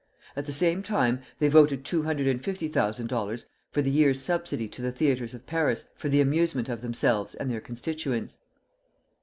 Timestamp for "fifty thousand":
2.43-3.05